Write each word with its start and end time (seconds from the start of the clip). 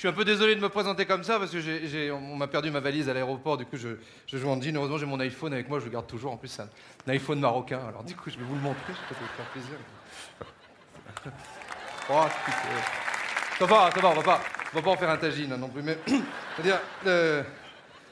Suis 0.00 0.08
un 0.08 0.12
peu 0.12 0.24
désolé 0.24 0.56
de 0.56 0.60
me 0.62 0.70
présenter 0.70 1.04
comme 1.04 1.22
ça 1.24 1.38
parce 1.38 1.50
que 1.50 2.10
on 2.10 2.34
m'a 2.34 2.46
perdu 2.46 2.70
ma 2.70 2.80
valise 2.80 3.10
à 3.10 3.12
l'aéroport. 3.12 3.58
Du 3.58 3.66
coup, 3.66 3.76
je, 3.76 3.90
je 4.26 4.38
joue 4.38 4.48
en 4.48 4.58
jean. 4.58 4.74
Heureusement, 4.74 4.96
j'ai 4.96 5.04
mon 5.04 5.20
iPhone 5.20 5.52
avec 5.52 5.68
moi. 5.68 5.78
Je 5.78 5.84
le 5.84 5.90
garde 5.90 6.06
toujours. 6.06 6.32
En 6.32 6.38
plus, 6.38 6.48
c'est 6.48 6.62
un, 6.62 6.68
iPhone 7.12 7.38
marocain. 7.38 7.80
Alors, 7.86 8.02
du 8.02 8.16
coup, 8.16 8.30
je 8.30 8.38
vais 8.38 8.44
vous 8.44 8.54
le 8.54 8.62
montrer. 8.62 8.80
Je 8.88 9.14
sais 9.14 9.20
vous 9.20 9.26
faire 9.36 9.46
plaisir. 9.52 9.72
Oh. 12.08 12.24
Ça 13.58 13.66
va, 13.66 13.90
ça 13.90 14.00
va. 14.00 14.08
On 14.08 14.14
va 14.14 14.22
pas, 14.22 14.40
on 14.72 14.76
va 14.76 14.82
pas 14.82 14.90
en 14.90 14.96
faire 14.96 15.10
un 15.10 15.18
tagine 15.18 15.52
hein, 15.52 15.58
non 15.58 15.68
plus. 15.68 15.82
Mais, 15.82 15.98
c'est-à-dire, 16.56 16.80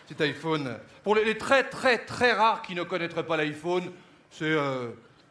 petit 0.07 0.23
iPhone. 0.23 0.77
Pour 1.03 1.15
les, 1.15 1.25
les 1.25 1.39
très, 1.39 1.65
très, 1.71 2.05
très 2.05 2.33
rares 2.33 2.61
qui 2.61 2.75
ne 2.75 2.83
connaîtraient 2.83 3.25
pas 3.25 3.39
l'iPhone, 3.39 3.91
c'est 4.31 4.45
euh, 4.45 4.91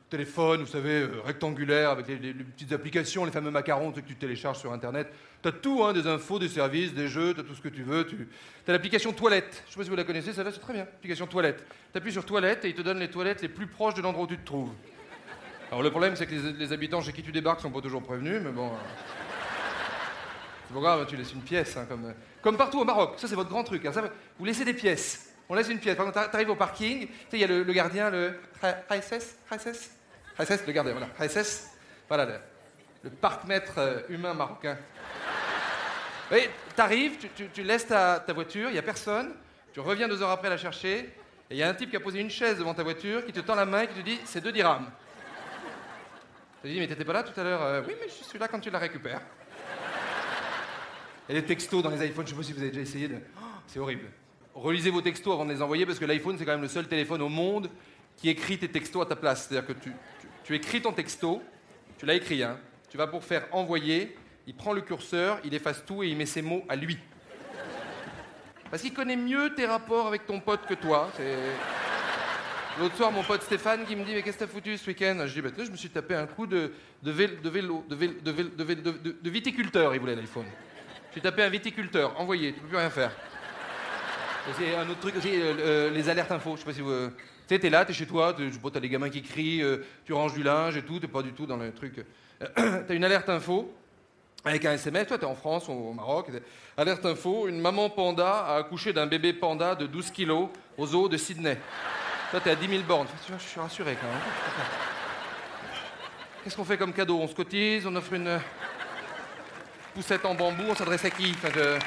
téléphone, 0.09 0.61
vous 0.61 0.67
savez, 0.67 1.01
euh, 1.01 1.21
rectangulaire 1.25 1.89
avec 1.89 2.07
les, 2.07 2.33
petites 2.33 2.71
applications, 2.71 3.25
les 3.25 3.31
fameux 3.31 3.51
macarons 3.51 3.91
tu 3.91 4.01
que 4.01 4.07
tu 4.07 4.15
télécharges 4.15 4.59
sur 4.59 4.71
Internet. 4.71 5.11
T'as 5.41 5.51
tout, 5.51 5.83
hein, 5.83 5.93
des 5.93 6.07
infos, 6.07 6.39
des 6.39 6.47
services, 6.47 6.93
des 6.93 7.07
jeux, 7.07 7.33
t'as 7.33 7.43
tout 7.43 7.53
ce 7.53 7.61
que 7.61 7.69
tu 7.69 7.83
veux. 7.83 8.05
Tu 8.05 8.27
as 8.67 8.71
l'application 8.71 9.13
toilette. 9.13 9.63
Je 9.67 9.73
sais 9.73 9.77
pas 9.77 9.83
si 9.83 9.89
vous 9.89 9.95
la 9.95 10.03
connaissez, 10.03 10.33
celle-là, 10.33 10.51
c'est 10.51 10.59
très 10.59 10.73
bien. 10.73 10.83
Application 10.83 11.27
toilette. 11.27 11.65
T'appuies 11.93 12.11
sur 12.13 12.25
toilette 12.25 12.65
et 12.65 12.69
il 12.69 12.75
te 12.75 12.81
donne 12.81 12.99
les 12.99 13.09
toilettes 13.09 13.41
les 13.41 13.49
plus 13.49 13.67
proches 13.67 13.93
de 13.93 14.01
l'endroit 14.01 14.25
où 14.25 14.27
tu 14.27 14.37
te 14.37 14.45
trouves. 14.45 14.71
Alors 15.69 15.83
le 15.83 15.91
problème, 15.91 16.15
c'est 16.15 16.25
que 16.25 16.33
les, 16.33 16.71
habitants 16.71 17.01
chez 17.01 17.11
qui 17.11 17.21
tu 17.21 17.31
débarques 17.31 17.59
sont 17.59 17.71
pas 17.71 17.81
toujours 17.81 18.01
prévenus, 18.01 18.41
mais 18.41 18.51
bon. 18.51 18.67
euh, 18.67 18.77
C'est 20.67 20.73
pas 20.73 20.79
grave, 20.79 21.05
tu 21.07 21.17
laisses 21.17 21.33
une 21.33 21.41
pièce, 21.41 21.75
hein, 21.75 21.85
comme, 21.87 22.05
euh, 22.05 22.13
comme 22.41 22.55
partout 22.55 22.79
au 22.79 22.85
Maroc. 22.85 23.15
Ça, 23.17 23.27
c'est 23.27 23.35
votre 23.35 23.49
grand 23.49 23.65
truc. 23.65 23.85
hein. 23.85 23.91
Ça, 23.91 24.01
vous 24.39 24.45
laissez 24.45 24.63
des 24.63 24.73
pièces. 24.73 25.33
On 25.49 25.55
laisse 25.55 25.69
une 25.69 25.79
pièce. 25.79 25.95
Par 25.95 26.07
exemple, 26.07 26.29
t'arrives 26.31 26.49
au 26.49 26.55
parking, 26.55 27.07
tu 27.07 27.35
il 27.35 27.39
y 27.39 27.43
a 27.43 27.47
le, 27.47 27.63
gardien, 27.73 28.09
le 28.09 28.33
HSS, 28.61 29.37
Le 30.39 30.71
gardien, 30.71 30.93
voilà. 30.93 31.07
HSS, 31.19 31.71
voilà, 32.07 32.25
le, 32.25 32.33
le 33.03 33.09
parc-mètre 33.09 33.73
euh, 33.77 34.01
humain 34.09 34.33
marocain. 34.33 34.77
Oui, 36.31 36.41
t'arrives, 36.75 37.17
tu, 37.53 37.63
laisses 37.63 37.87
ta, 37.87 38.21
voiture, 38.33 38.69
il 38.69 38.73
n'y 38.73 38.79
a 38.79 38.83
personne, 38.83 39.31
tu 39.73 39.79
reviens 39.79 40.07
deux 40.07 40.21
heures 40.21 40.29
après 40.29 40.49
la 40.49 40.57
chercher, 40.57 40.99
et 40.99 41.11
il 41.51 41.57
y 41.57 41.63
a 41.63 41.69
un 41.69 41.73
type 41.73 41.89
qui 41.89 41.95
a 41.95 42.01
posé 42.01 42.19
une 42.19 42.29
chaise 42.29 42.57
devant 42.59 42.73
ta 42.73 42.83
voiture, 42.83 43.25
qui 43.25 43.31
te 43.31 43.39
tend 43.39 43.55
la 43.55 43.65
main 43.65 43.81
et 43.81 43.87
qui 43.87 43.95
te 43.95 44.01
dit 44.01 44.19
c'est 44.25 44.41
deux 44.41 44.51
dirhams. 44.51 44.91
Tu 46.61 46.69
dis 46.69 46.79
mais 46.79 46.87
t'étais 46.87 47.05
pas 47.05 47.13
là 47.13 47.23
tout 47.23 47.39
à 47.39 47.43
l'heure 47.43 47.61
Euh, 47.63 47.81
Oui, 47.87 47.93
mais 47.99 48.07
je 48.07 48.23
suis 48.23 48.37
là 48.37 48.47
quand 48.47 48.59
tu 48.59 48.69
la 48.69 48.79
récupères. 48.79 49.21
Et 51.29 51.33
les 51.33 51.43
textos 51.45 51.81
dans 51.81 51.89
les 51.89 52.05
iPhones, 52.05 52.25
je 52.25 52.31
sais 52.31 52.37
pas 52.37 52.43
si 52.43 52.53
vous 52.53 52.59
avez 52.59 52.69
déjà 52.69 52.81
essayé 52.81 53.07
de. 53.07 53.15
Oh, 53.37 53.45
c'est 53.67 53.79
horrible. 53.79 54.09
Relisez 54.53 54.89
vos 54.89 55.01
textos 55.01 55.33
avant 55.33 55.45
de 55.45 55.53
les 55.53 55.61
envoyer 55.61 55.85
parce 55.85 55.99
que 55.99 56.05
l'iPhone, 56.05 56.35
c'est 56.37 56.45
quand 56.45 56.53
même 56.53 56.61
le 56.61 56.67
seul 56.67 56.87
téléphone 56.87 57.21
au 57.21 57.29
monde 57.29 57.69
qui 58.17 58.29
écrit 58.29 58.57
tes 58.57 58.67
textos 58.67 59.01
à 59.01 59.05
ta 59.05 59.15
place. 59.15 59.47
C'est-à-dire 59.47 59.67
que 59.67 59.73
tu, 59.73 59.91
tu- 60.47 60.55
écris 60.55 60.81
ton 60.81 60.93
texto, 60.93 61.41
tu 61.97 62.05
l'as 62.05 62.15
écrit, 62.15 62.41
hein. 62.41 62.57
Tu 62.89 62.97
vas 62.97 63.07
pour 63.07 63.23
faire 63.23 63.45
envoyer, 63.51 64.15
il 64.47 64.55
prend 64.55 64.73
le 64.73 64.81
curseur, 64.81 65.39
il 65.43 65.53
efface 65.53 65.83
tout 65.85 66.03
et 66.03 66.07
il 66.07 66.17
met 66.17 66.25
ses 66.25 66.41
mots 66.41 66.63
à 66.69 66.75
lui. 66.75 66.97
Parce 68.71 68.81
qu'il 68.81 68.93
connaît 68.93 69.15
mieux 69.17 69.53
tes 69.55 69.65
rapports 69.65 70.07
avec 70.07 70.25
ton 70.25 70.39
pote 70.39 70.65
que 70.65 70.73
toi. 70.73 71.09
L'autre 72.79 72.95
soir, 72.95 73.11
mon 73.11 73.23
pote 73.23 73.41
Stéphane 73.41 73.85
qui 73.85 73.95
me 73.95 74.03
dit 74.05 74.13
Mais 74.13 74.21
qu'est-ce 74.21 74.37
que 74.37 74.43
t'as 74.45 74.51
foutu 74.51 74.77
ce 74.77 74.87
week-end? 74.87 75.23
Je 75.25 75.33
dis 75.33 75.41
Bah, 75.41 75.49
je 75.57 75.71
me 75.71 75.75
suis 75.75 75.89
tapé 75.89 76.15
un 76.15 76.27
coup 76.27 76.45
de, 76.47 76.71
de, 77.01 77.11
vél- 77.11 77.41
de 77.41 77.49
vélo, 77.49 77.83
de, 77.89 77.95
vél- 77.95 78.21
de, 78.21 79.29
viticulteur, 79.29 79.93
il 79.95 79.99
voulait 79.99 80.15
l'iPhone. 80.15 80.45
J'ai 81.13 81.21
tapé 81.21 81.43
un 81.43 81.49
viticulteur, 81.49 82.19
envoyé, 82.19 82.53
tu 82.53 82.59
peux 82.59 82.67
plus 82.67 82.77
rien 82.77 82.89
faire. 82.89 83.11
C'est 84.57 84.75
un 84.75 84.87
autre 84.89 84.99
truc 84.99 85.15
aussi, 85.17 85.29
euh, 85.41 85.53
euh, 85.59 85.89
les 85.89 86.07
alertes 86.07 86.31
info. 86.31 86.53
Je 86.55 86.59
sais 86.59 86.65
pas 86.65 86.73
si 86.73 86.81
vous. 86.81 87.09
Euh, 87.47 87.49
Tu 87.49 87.55
sais, 87.55 87.59
t'es 87.59 87.69
là, 87.69 87.85
t'es 87.85 87.93
chez 87.93 88.05
toi, 88.05 88.33
t'es- 88.33 88.49
je 88.49 88.79
des 88.79 88.89
gamins 88.89 89.09
qui 89.09 89.21
crient, 89.21 89.61
euh, 89.63 89.77
tu 90.05 90.13
ranges 90.13 90.33
du 90.33 90.43
linge 90.43 90.75
et 90.77 90.81
tout, 90.83 90.99
t'es 90.99 91.07
pas 91.07 91.21
du 91.21 91.31
tout 91.33 91.45
dans 91.45 91.57
le 91.57 91.71
truc. 91.73 92.05
euh, 92.41 92.81
t'as 92.87 92.93
une 92.93 93.03
alerte 93.05 93.29
info 93.29 93.73
avec 94.45 94.63
un 94.65 94.73
SMS, 94.73 95.07
toi 95.07 95.17
t'es 95.17 95.25
en 95.25 95.35
France 95.35 95.67
ou 95.67 95.71
au 95.71 95.93
Maroc. 95.93 96.27
Alerte 96.77 97.05
info, 97.05 97.47
une 97.47 97.59
maman 97.59 97.89
panda 97.89 98.45
a 98.45 98.57
accouché 98.57 98.93
d'un 98.93 99.07
bébé 99.07 99.33
panda 99.33 99.75
de 99.75 99.87
12 99.87 100.11
kilos 100.11 100.49
au 100.77 100.85
zoo 100.85 101.09
de 101.09 101.17
Sydney. 101.17 101.57
Toi 102.31 102.39
t'es 102.41 102.51
à 102.51 102.55
10 102.55 102.67
000 102.67 102.83
bornes. 102.83 103.07
Tu 103.25 103.33
Je 103.33 103.43
suis 103.43 103.59
rassuré 103.59 103.97
quand 103.99 104.07
même. 104.07 104.21
Qu'est-ce 106.43 106.55
qu'on 106.55 106.65
fait 106.65 106.77
comme 106.77 106.93
cadeau? 106.93 107.19
On 107.19 107.27
se 107.27 107.33
cotise, 107.35 107.85
on 107.87 107.95
offre 107.95 108.13
une 108.13 108.39
poussette 109.93 110.23
en 110.25 110.35
bambou, 110.35 110.63
on 110.69 110.75
s'adresse 110.75 111.03
à 111.05 111.09
qui? 111.09 111.31
Enfin, 111.35 111.49
je- 111.53 111.73
non, 111.73 111.79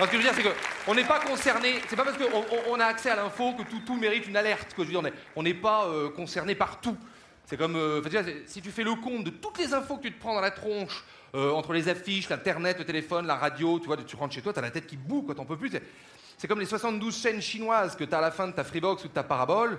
ce 0.00 0.04
que 0.06 0.12
je 0.12 0.16
veux 0.18 0.22
dire, 0.22 0.32
c'est 0.34 0.42
qu'on 0.84 0.94
n'est 0.94 1.04
pas 1.04 1.20
concerné. 1.20 1.80
C'est 1.88 1.96
pas 1.96 2.04
parce 2.04 2.16
qu'on 2.18 2.24
on- 2.38 2.72
on 2.74 2.80
a 2.80 2.84
accès 2.86 3.10
à 3.10 3.16
l'info 3.16 3.52
que 3.54 3.62
tout, 3.62 3.80
tout 3.86 3.96
mérite 3.96 4.26
une 4.26 4.36
alerte. 4.36 4.74
Que 4.74 4.82
je 4.82 4.88
veux 4.88 4.92
dire, 4.92 5.00
on 5.00 5.06
est- 5.06 5.14
on 5.36 5.42
n'est 5.42 5.54
pas 5.54 5.86
euh, 5.86 6.10
concerné 6.10 6.54
par 6.54 6.80
tout. 6.80 6.96
C'est 7.46 7.56
comme, 7.56 7.76
euh, 7.76 8.02
si 8.46 8.62
tu 8.62 8.70
fais 8.70 8.84
le 8.84 8.94
compte 8.94 9.24
de 9.24 9.30
toutes 9.30 9.58
les 9.58 9.74
infos 9.74 9.96
que 9.98 10.02
tu 10.04 10.12
te 10.12 10.20
prends 10.20 10.34
dans 10.34 10.40
la 10.40 10.50
tronche, 10.50 11.04
euh, 11.34 11.50
entre 11.52 11.72
les 11.72 11.88
affiches, 11.88 12.28
l'internet, 12.30 12.78
le 12.78 12.84
téléphone, 12.84 13.26
la 13.26 13.36
radio, 13.36 13.78
tu 13.78 13.86
vois, 13.86 13.96
tu 13.98 14.16
rentres 14.16 14.34
chez 14.34 14.40
toi, 14.42 14.52
t'as 14.52 14.60
la 14.62 14.70
tête 14.70 14.86
qui 14.86 14.96
boue, 14.96 15.22
quoi, 15.22 15.34
t'en 15.34 15.44
peux 15.44 15.56
plus. 15.56 15.70
C'est 16.38 16.48
comme 16.48 16.60
les 16.60 16.66
72 16.66 17.20
chaînes 17.20 17.42
chinoises 17.42 17.96
que 17.96 18.04
t'as 18.04 18.18
à 18.18 18.22
la 18.22 18.30
fin 18.30 18.46
de 18.48 18.52
ta 18.52 18.64
Freebox 18.64 19.04
ou 19.04 19.08
de 19.08 19.12
ta 19.12 19.22
parabole. 19.22 19.78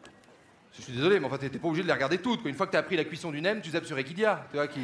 je 0.77 0.81
suis 0.81 0.93
désolé, 0.93 1.19
mais 1.19 1.27
enfin, 1.27 1.37
t'es 1.37 1.49
pas 1.49 1.67
obligé 1.67 1.83
de 1.83 1.87
les 1.87 1.93
regarder 1.93 2.19
toutes. 2.19 2.41
Quoi. 2.41 2.49
Une 2.49 2.55
fois 2.55 2.65
que 2.65 2.71
t'as 2.71 2.79
appris 2.79 2.95
la 2.95 3.03
cuisson 3.03 3.31
du 3.31 3.41
nem, 3.41 3.61
tu 3.61 3.71
zappes 3.71 3.85
sur 3.85 3.97
Equidia, 3.97 4.45
tu 4.49 4.57
vois, 4.57 4.67
qui, 4.67 4.79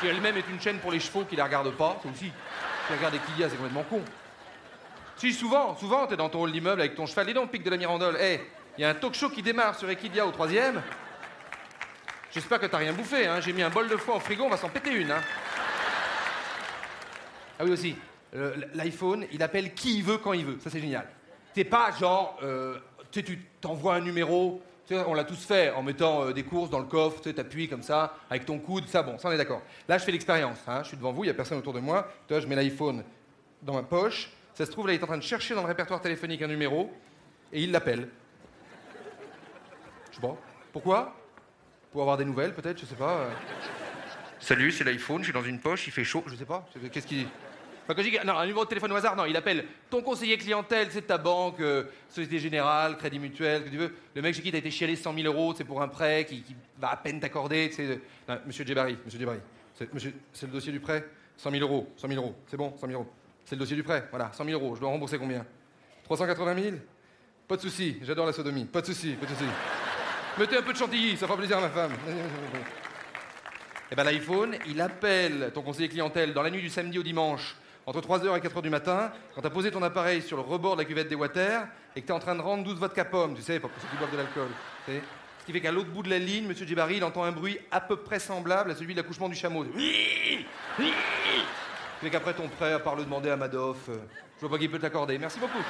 qui 0.00 0.06
elle-même 0.06 0.36
est 0.36 0.48
une 0.50 0.60
chaîne 0.60 0.78
pour 0.78 0.92
les 0.92 1.00
chevaux 1.00 1.24
qui 1.24 1.36
la 1.36 1.44
regardent 1.44 1.74
pas. 1.76 1.98
C'est 2.02 2.10
aussi. 2.10 2.32
Qui 2.86 2.92
regarde 2.94 3.14
Equidia, 3.14 3.48
c'est 3.48 3.56
complètement 3.56 3.84
con. 3.84 4.02
Si, 5.16 5.32
souvent, 5.32 5.76
souvent, 5.76 6.06
t'es 6.06 6.16
dans 6.16 6.28
ton 6.28 6.42
hall 6.42 6.52
d'immeuble 6.52 6.80
avec 6.80 6.94
ton 6.94 7.06
cheval. 7.06 7.26
Dis 7.26 7.34
donc, 7.34 7.50
pic 7.50 7.62
de 7.62 7.70
la 7.70 7.76
Mirandole. 7.76 8.16
Hé, 8.20 8.40
il 8.76 8.82
y 8.82 8.84
a 8.84 8.90
un 8.90 8.94
talk 8.94 9.14
show 9.14 9.30
qui 9.30 9.42
démarre 9.42 9.78
sur 9.78 9.88
Equidia 9.88 10.26
au 10.26 10.30
troisième. 10.30 10.82
J'espère 12.32 12.58
que 12.58 12.66
t'as 12.66 12.78
rien 12.78 12.92
bouffé, 12.92 13.26
hein. 13.26 13.40
J'ai 13.40 13.52
mis 13.52 13.62
un 13.62 13.70
bol 13.70 13.88
de 13.88 13.96
foie 13.96 14.16
au 14.16 14.20
frigo, 14.20 14.44
on 14.44 14.48
va 14.48 14.56
s'en 14.56 14.68
péter 14.68 14.92
une, 14.92 15.10
hein. 15.10 15.20
Ah 17.58 17.64
oui, 17.64 17.70
aussi. 17.70 17.96
L'iPhone, 18.74 19.26
il 19.30 19.42
appelle 19.42 19.74
qui 19.74 19.98
il 19.98 20.04
veut 20.04 20.16
quand 20.18 20.32
il 20.32 20.46
veut. 20.46 20.58
Ça, 20.60 20.70
c'est 20.70 20.80
génial. 20.80 21.06
T'es 21.52 21.64
pas 21.64 21.90
genre, 21.92 22.38
euh, 22.42 22.78
tu 23.10 23.22
tu 23.22 23.38
t'envoies 23.60 23.94
un 23.94 24.00
numéro, 24.00 24.62
on 24.94 25.14
l'a 25.14 25.24
tous 25.24 25.44
fait 25.44 25.70
en 25.70 25.82
mettant 25.82 26.24
euh, 26.24 26.32
des 26.32 26.42
courses 26.44 26.70
dans 26.70 26.78
le 26.78 26.86
coffre, 26.86 27.20
tu 27.22 27.32
sais, 27.32 27.68
comme 27.68 27.82
ça, 27.82 28.16
avec 28.30 28.44
ton 28.44 28.58
coude, 28.58 28.86
ça, 28.88 29.02
bon, 29.02 29.18
ça, 29.18 29.28
on 29.28 29.32
est 29.32 29.36
d'accord. 29.36 29.62
Là, 29.88 29.98
je 29.98 30.04
fais 30.04 30.12
l'expérience, 30.12 30.58
hein, 30.66 30.82
je 30.82 30.88
suis 30.88 30.96
devant 30.96 31.12
vous, 31.12 31.24
il 31.24 31.28
y 31.28 31.30
a 31.30 31.34
personne 31.34 31.58
autour 31.58 31.72
de 31.72 31.80
moi, 31.80 32.08
tu 32.26 32.34
vois, 32.34 32.40
je 32.40 32.46
mets 32.46 32.56
l'iPhone 32.56 33.04
dans 33.62 33.74
ma 33.74 33.82
poche, 33.82 34.30
ça 34.54 34.66
se 34.66 34.70
trouve, 34.70 34.86
là, 34.86 34.92
il 34.92 35.00
est 35.00 35.04
en 35.04 35.06
train 35.06 35.18
de 35.18 35.22
chercher 35.22 35.54
dans 35.54 35.62
le 35.62 35.68
répertoire 35.68 36.00
téléphonique 36.00 36.42
un 36.42 36.48
numéro, 36.48 36.92
et 37.52 37.62
il 37.62 37.70
l'appelle. 37.70 38.08
Je 40.10 40.16
sais 40.16 40.22
pas. 40.22 40.36
Pourquoi? 40.72 41.14
Pour 41.90 42.02
avoir 42.02 42.16
des 42.16 42.24
nouvelles, 42.24 42.54
peut-être, 42.54 42.80
je 42.80 42.86
sais 42.86 42.94
pas. 42.94 43.18
euh. 43.18 43.30
Salut, 44.40 44.72
c'est 44.72 44.84
l'iPhone, 44.84 45.18
je 45.18 45.24
suis 45.24 45.32
dans 45.32 45.42
une 45.42 45.60
poche, 45.60 45.86
il 45.86 45.92
fait 45.92 46.04
chaud. 46.04 46.24
Je 46.26 46.34
sais 46.34 46.44
pas. 46.44 46.66
Qu'est-ce 46.90 47.06
qu'il. 47.06 47.28
Non, 48.24 48.38
un 48.38 48.46
numéro 48.46 48.64
de 48.64 48.68
téléphone 48.68 48.92
au 48.92 48.96
hasard, 48.96 49.16
non, 49.16 49.24
il 49.24 49.36
appelle 49.36 49.64
ton 49.90 50.02
conseiller 50.02 50.38
clientèle, 50.38 50.88
c'est 50.90 51.06
ta 51.06 51.18
banque, 51.18 51.60
euh, 51.60 51.84
Société 52.08 52.38
Générale, 52.38 52.96
Crédit 52.96 53.18
Mutuel, 53.18 53.64
que 53.64 53.68
tu 53.68 53.76
veux. 53.76 53.92
Le 54.14 54.22
mec 54.22 54.34
chez 54.34 54.42
qui 54.42 54.52
t'as 54.52 54.58
été 54.58 54.70
chialé 54.70 54.94
100 54.94 55.14
000 55.14 55.26
euros, 55.26 55.54
c'est 55.56 55.64
pour 55.64 55.82
un 55.82 55.88
prêt 55.88 56.24
qui, 56.24 56.44
va 56.78 56.92
à 56.92 56.96
peine 56.96 57.18
t'accorder. 57.20 57.68
tu 57.70 57.76
sais. 57.76 58.00
Monsieur 58.46 58.64
Djebari, 58.64 58.96
monsieur 59.04 59.18
Djebari. 59.18 59.38
C'est 59.74 60.46
le 60.46 60.52
dossier 60.52 60.72
du 60.72 60.80
prêt? 60.80 61.04
100 61.36 61.50
000 61.50 61.62
euros, 61.62 61.92
100 61.96 62.08
000 62.08 62.20
euros. 62.20 62.34
C'est 62.46 62.56
bon, 62.56 62.72
100 62.76 62.86
000 62.86 63.00
euros. 63.00 63.10
C'est 63.44 63.56
le 63.56 63.60
dossier 63.60 63.74
du 63.74 63.82
prêt, 63.82 64.06
voilà, 64.10 64.30
100 64.32 64.44
000 64.44 64.60
euros. 64.60 64.76
Je 64.76 64.80
dois 64.80 64.90
rembourser 64.90 65.18
combien? 65.18 65.44
380 66.04 66.62
000 66.62 66.76
Pas 67.48 67.56
de 67.56 67.62
souci, 67.62 67.98
j'adore 68.02 68.26
la 68.26 68.32
sodomie. 68.32 68.64
Pas 68.64 68.80
de 68.80 68.86
souci, 68.86 69.14
pas 69.14 69.26
de 69.26 69.32
souci. 69.32 69.44
Mettez 70.38 70.56
un 70.56 70.62
peu 70.62 70.72
de 70.72 70.78
chantilly, 70.78 71.16
ça 71.16 71.26
fera 71.26 71.36
plaisir 71.36 71.58
à 71.58 71.62
ma 71.62 71.70
femme. 71.70 71.92
Eh 73.90 73.94
ben 73.94 74.04
l'iPhone, 74.04 74.56
il 74.68 74.80
appelle 74.80 75.50
ton 75.52 75.60
conseiller 75.60 75.90
clientèle 75.90 76.32
dans 76.32 76.42
la 76.42 76.48
nuit 76.48 76.62
du 76.62 76.70
samedi 76.70 76.98
au 76.98 77.02
dimanche, 77.02 77.56
entre 77.86 78.00
3h 78.00 78.36
et 78.36 78.40
4h 78.40 78.62
du 78.62 78.70
matin, 78.70 79.12
quand 79.34 79.40
tu 79.40 79.46
as 79.46 79.50
posé 79.50 79.70
ton 79.70 79.82
appareil 79.82 80.22
sur 80.22 80.36
le 80.36 80.42
rebord 80.42 80.76
de 80.76 80.82
la 80.82 80.84
cuvette 80.84 81.08
des 81.08 81.14
water 81.14 81.66
et 81.96 82.00
que 82.00 82.06
tu 82.06 82.12
es 82.12 82.14
en 82.14 82.20
train 82.20 82.34
de 82.34 82.40
rendre 82.40 82.64
12 82.64 82.78
vodka 82.78 83.04
pomme, 83.04 83.34
tu 83.34 83.42
sais, 83.42 83.58
pour 83.58 83.70
ceux 83.80 83.88
qui 83.88 83.96
boivent 83.96 84.12
de 84.12 84.16
l'alcool. 84.16 84.48
Ce 84.86 85.46
qui 85.46 85.52
fait 85.52 85.60
qu'à 85.60 85.72
l'autre 85.72 85.90
bout 85.90 86.04
de 86.04 86.10
la 86.10 86.18
ligne, 86.18 86.44
M. 86.44 86.54
Djibari, 86.54 86.98
il 86.98 87.04
entend 87.04 87.24
un 87.24 87.32
bruit 87.32 87.58
à 87.72 87.80
peu 87.80 87.96
près 87.96 88.20
semblable 88.20 88.70
à 88.70 88.76
celui 88.76 88.94
de 88.94 89.00
l'accouchement 89.00 89.28
du 89.28 89.34
chameau. 89.34 89.66
Fait 92.00 92.10
qu'après 92.10 92.34
ton 92.34 92.48
prêt, 92.48 92.72
à 92.72 92.78
part 92.78 92.94
le 92.94 93.04
demander 93.04 93.30
à 93.30 93.36
Madoff, 93.36 93.88
euh, 93.88 93.96
je 94.36 94.46
vois 94.46 94.56
pas 94.56 94.58
qui 94.58 94.68
peut 94.68 94.78
t'accorder. 94.78 95.18
Merci 95.18 95.40
beaucoup. 95.40 95.62